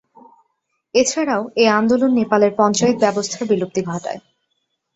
এছাড়াও 0.95 1.41
এই 1.55 1.69
আন্দোলন 1.79 2.11
নেপালের 2.19 2.51
পঞ্চায়েত 2.59 2.97
ব্যবস্থার 3.03 3.43
বিলুপ্তি 3.51 3.81
ঘটায়। 3.89 4.19